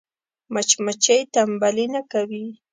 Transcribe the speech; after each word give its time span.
مچمچۍ 0.53 1.21
تنبلي 1.33 1.85
نه 1.93 2.01
کوي 2.11 2.45